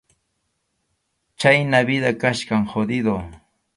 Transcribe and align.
Chhayna 1.43 1.83
vida 1.91 2.15
kachkan 2.25 2.67
jodido. 2.73 3.19